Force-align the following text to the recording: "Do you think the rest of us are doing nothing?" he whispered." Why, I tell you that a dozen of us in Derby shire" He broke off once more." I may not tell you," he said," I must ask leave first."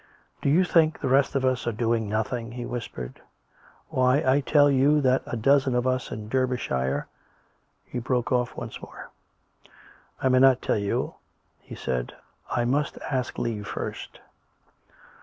"Do 0.41 0.49
you 0.49 0.63
think 0.63 0.99
the 0.99 1.07
rest 1.07 1.35
of 1.35 1.45
us 1.45 1.67
are 1.67 1.71
doing 1.71 2.09
nothing?" 2.09 2.53
he 2.53 2.65
whispered." 2.65 3.21
Why, 3.89 4.23
I 4.25 4.41
tell 4.41 4.67
you 4.67 4.99
that 5.01 5.21
a 5.27 5.37
dozen 5.37 5.75
of 5.75 5.85
us 5.85 6.09
in 6.11 6.27
Derby 6.27 6.57
shire" 6.57 7.05
He 7.85 7.99
broke 7.99 8.31
off 8.31 8.57
once 8.57 8.81
more." 8.81 9.11
I 10.19 10.27
may 10.29 10.39
not 10.39 10.59
tell 10.59 10.79
you," 10.79 11.13
he 11.59 11.75
said," 11.75 12.15
I 12.49 12.65
must 12.65 12.97
ask 13.11 13.37
leave 13.37 13.67
first." 13.67 14.19